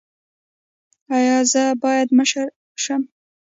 [1.17, 2.47] ایا زه باید مشر
[2.83, 3.01] شم؟